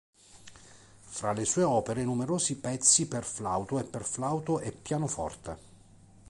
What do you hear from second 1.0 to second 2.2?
Fra le sue opere